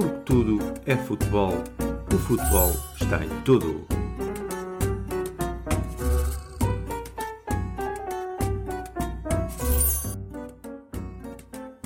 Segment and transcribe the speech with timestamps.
[0.00, 1.52] porque tudo é futebol.
[2.12, 3.86] O futebol está em tudo.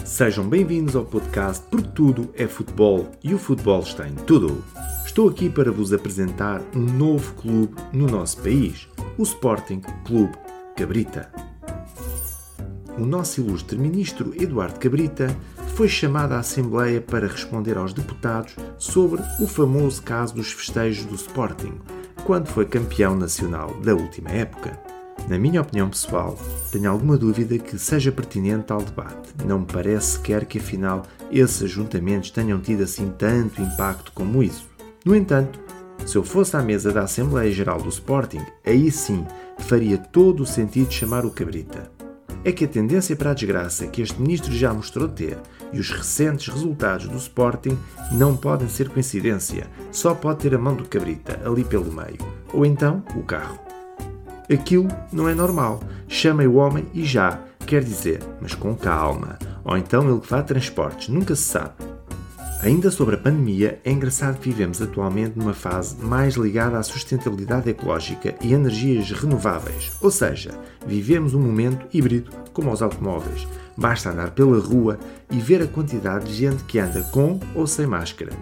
[0.05, 4.62] Sejam bem-vindos ao podcast Porque Tudo é Futebol e o futebol está em tudo.
[5.05, 8.88] Estou aqui para vos apresentar um novo clube no nosso país,
[9.19, 10.34] o Sporting Clube
[10.77, 11.43] Cabrita.
[12.96, 15.27] O nosso ilustre ministro Eduardo Cabrita
[15.74, 21.16] foi chamado à Assembleia para responder aos deputados sobre o famoso caso dos festejos do
[21.16, 21.72] Sporting,
[22.24, 24.78] quando foi campeão nacional da última época.
[25.28, 26.38] Na minha opinião pessoal,
[26.70, 29.34] tenho alguma dúvida que seja pertinente tal debate.
[29.45, 31.02] Não me parece sequer que afinal
[31.33, 34.69] esses ajuntamentos tenham tido assim tanto impacto como isso.
[35.05, 35.58] No entanto,
[36.06, 39.27] se eu fosse à mesa da Assembleia Geral do Sporting, aí sim
[39.58, 41.94] faria todo o sentido chamar o Cabrita
[42.45, 45.39] é que a tendência para a desgraça que este ministro já mostrou ter
[45.73, 47.77] e os recentes resultados do Sporting
[48.12, 52.19] não podem ser coincidência, só pode ter a mão do cabrita ali pelo meio,
[52.53, 53.59] ou então o carro.
[54.53, 59.77] Aquilo não é normal, chamem o homem e já, quer dizer, mas com calma, ou
[59.77, 61.73] então ele que vá a transportes, nunca se sabe.
[62.65, 67.69] Ainda sobre a pandemia, é engraçado que vivemos atualmente numa fase mais ligada à sustentabilidade
[67.69, 73.47] ecológica e energias renováveis, ou seja, vivemos um momento híbrido, como aos automóveis.
[73.77, 74.98] Basta andar pela rua
[75.31, 78.33] e ver a quantidade de gente que anda com ou sem máscara.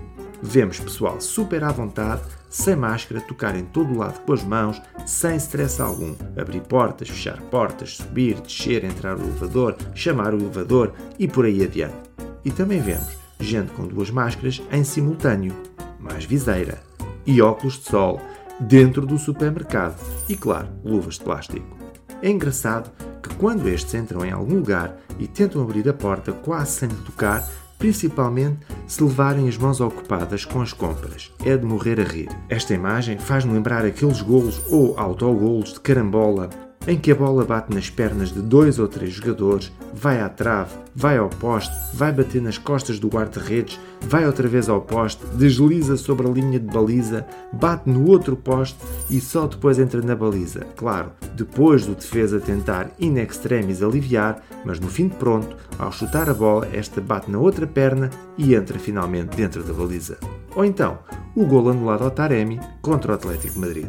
[0.41, 4.81] Vemos pessoal super à vontade, sem máscara, tocar em todo o lado com as mãos,
[5.05, 6.15] sem stress algum.
[6.41, 11.65] Abrir portas, fechar portas, subir, descer, entrar no elevador, chamar o elevador e por aí
[11.65, 11.97] adiante.
[12.45, 15.55] E também vemos gente com duas máscaras em simultâneo,
[15.99, 16.83] mais viseira,
[17.27, 18.21] e óculos de sol
[18.61, 19.97] dentro do supermercado
[20.29, 21.77] e, claro, luvas de plástico.
[22.21, 22.91] É engraçado
[23.23, 27.49] que quando estes entram em algum lugar e tentam abrir a porta quase sem tocar,
[27.79, 31.33] principalmente se levarem as mãos ocupadas com as compras.
[31.45, 32.29] É de morrer a rir.
[32.49, 36.49] Esta imagem faz-me lembrar aqueles golos ou autogolos de carambola
[36.87, 40.75] em que a bola bate nas pernas de dois ou três jogadores, vai à trave,
[40.95, 45.97] vai ao poste, vai bater nas costas do guarda-redes, vai outra vez ao poste, desliza
[45.97, 48.79] sobre a linha de baliza, bate no outro poste
[49.09, 50.67] e só depois entra na baliza.
[50.77, 56.29] Claro, depois do defesa tentar in extremis aliviar, mas no fim de pronto, ao chutar
[56.29, 60.19] a bola, esta bate na outra perna e entra finalmente dentro da baliza.
[60.55, 60.99] Ou então,
[61.35, 63.89] o gol anulado ao Taremi contra o Atlético Madrid.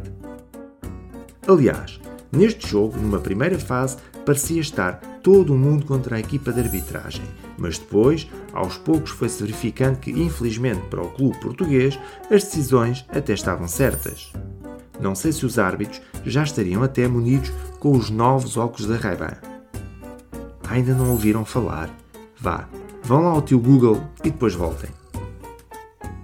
[1.45, 1.99] Aliás,
[2.35, 7.23] Neste jogo, numa primeira fase, parecia estar todo o mundo contra a equipa de arbitragem,
[7.59, 11.99] mas depois, aos poucos, foi-se verificando que, infelizmente para o clube português,
[12.31, 14.33] as decisões até estavam certas.
[14.99, 19.37] Não sei se os árbitros já estariam até munidos com os novos óculos da Ray-Ban.
[20.67, 21.87] Ainda não ouviram falar?
[22.39, 22.67] Vá,
[23.03, 24.89] vão lá ao teu Google e depois voltem.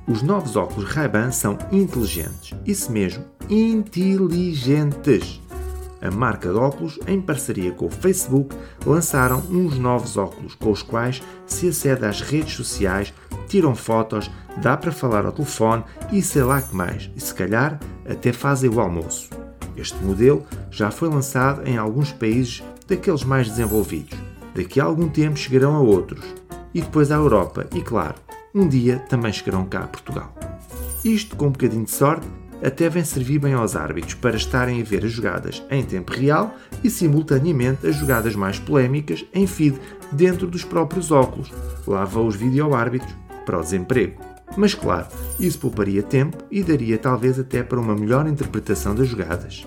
[0.07, 5.39] Os novos óculos Ray-Ban são inteligentes, isso mesmo, inteligentes
[6.01, 8.55] a marca de óculos, em parceria com o Facebook,
[8.85, 13.13] lançaram uns novos óculos com os quais se acede às redes sociais,
[13.47, 14.29] tiram fotos,
[14.61, 17.79] dá para falar ao telefone e sei lá que mais, e se calhar
[18.09, 19.29] até fazem o almoço.
[19.75, 24.17] Este modelo já foi lançado em alguns países daqueles mais desenvolvidos.
[24.55, 26.25] Daqui a algum tempo chegarão a outros,
[26.73, 28.15] e depois à Europa, e claro,
[28.53, 30.33] um dia também chegarão cá a Portugal.
[31.03, 32.27] Isto com um bocadinho de sorte
[32.63, 36.55] até vem servir bem aos árbitros para estarem a ver as jogadas em tempo real
[36.83, 39.79] e simultaneamente as jogadas mais polémicas em feed
[40.11, 41.51] dentro dos próprios óculos.
[41.87, 43.13] Lá vão os vídeo-árbitros
[43.45, 44.21] para o desemprego.
[44.57, 45.07] Mas claro,
[45.39, 49.65] isso pouparia tempo e daria talvez até para uma melhor interpretação das jogadas.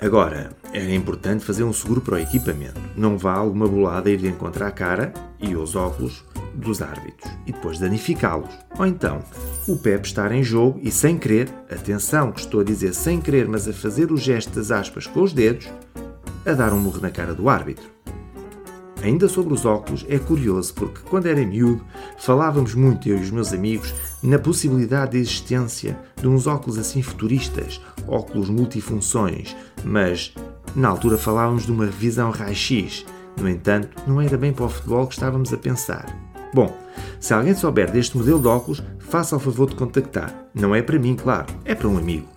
[0.00, 2.80] Agora, era importante fazer um seguro para o equipamento.
[2.96, 7.52] Não vale uma bolada ir de encontrar a cara e os óculos dos árbitros e
[7.52, 8.50] depois danificá-los.
[8.78, 9.20] Ou então,
[9.66, 13.48] o Pep estar em jogo e sem querer, atenção que estou a dizer sem querer,
[13.48, 15.68] mas a fazer o gesto das aspas com os dedos,
[16.44, 17.90] a dar um murro na cara do árbitro.
[19.02, 21.84] Ainda sobre os óculos, é curioso porque quando era miúdo
[22.18, 27.02] falávamos muito, eu e os meus amigos, na possibilidade de existência de uns óculos assim
[27.02, 30.32] futuristas, óculos multifunções, mas
[30.76, 33.04] na altura falávamos de uma visão raio-x.
[33.40, 36.31] No entanto, não era bem para o futebol que estávamos a pensar.
[36.52, 36.76] Bom,
[37.18, 40.34] se alguém souber deste modelo de óculos, faça o favor de contactar.
[40.54, 42.28] Não é para mim, claro, é para um amigo.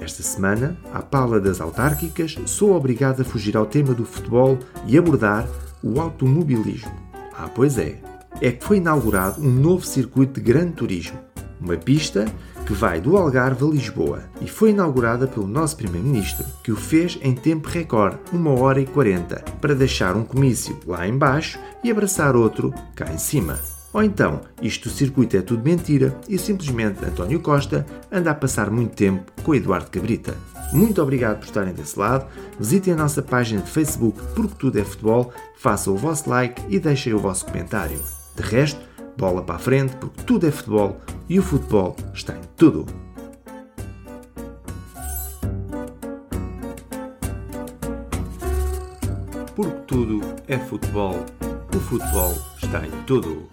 [0.00, 4.98] Esta semana, à pala das autárquicas, sou obrigado a fugir ao tema do futebol e
[4.98, 5.46] abordar
[5.82, 6.92] o automobilismo.
[7.36, 8.00] Ah, pois é.
[8.40, 11.18] É que foi inaugurado um novo circuito de grande turismo.
[11.60, 12.26] Uma pista
[12.64, 17.18] que vai do Algarve a Lisboa e foi inaugurada pelo nosso Primeiro-Ministro, que o fez
[17.20, 22.34] em tempo recorde, 1 hora e 40, para deixar um comício lá embaixo e abraçar
[22.34, 23.58] outro cá em cima.
[23.92, 28.70] Ou então, isto do circuito é tudo mentira e simplesmente António Costa anda a passar
[28.70, 30.36] muito tempo com Eduardo Cabrita.
[30.72, 32.26] Muito obrigado por estarem desse lado.
[32.58, 36.78] Visitem a nossa página de Facebook Porque Tudo é Futebol, façam o vosso like e
[36.78, 38.00] deixem o vosso comentário.
[38.36, 38.80] De resto,
[39.18, 42.84] bola para a frente porque tudo é futebol e o futebol está em tudo.
[49.54, 51.14] Porque tudo é futebol,
[51.72, 53.48] o futebol está em tudo.